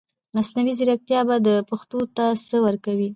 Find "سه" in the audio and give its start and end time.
2.47-2.57